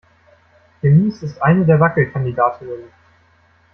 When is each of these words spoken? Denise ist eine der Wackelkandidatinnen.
Denise 0.81 1.23
ist 1.27 1.39
eine 1.43 1.63
der 1.63 1.79
Wackelkandidatinnen. 1.79 2.89